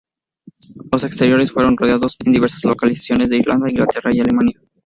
Los 0.91 1.03
exteriores 1.03 1.51
fueron 1.51 1.77
rodados 1.77 2.17
en 2.25 2.31
diversas 2.31 2.63
localizaciones 2.63 3.29
de 3.29 3.37
Irlanda, 3.37 3.69
Inglaterra 3.69 4.09
y 4.11 4.19
Alemania. 4.19 4.59